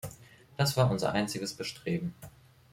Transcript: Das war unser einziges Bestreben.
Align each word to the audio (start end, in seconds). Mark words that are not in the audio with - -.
Das 0.57 0.75
war 0.77 0.89
unser 0.89 1.11
einziges 1.11 1.53
Bestreben. 1.53 2.15